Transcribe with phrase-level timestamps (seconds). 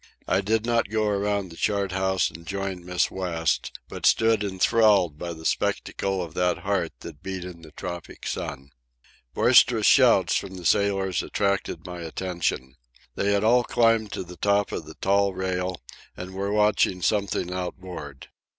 [0.27, 5.19] I did not go around the chart house and join Miss West, but stood enthralled
[5.19, 8.71] by the spectacle of that heart that beat in the tropic heat.
[9.35, 12.77] Boisterous shouts from the sailors attracted my attention.
[13.13, 15.83] They had all climbed to the top of the tall rail
[16.17, 18.27] and were watching something outboard.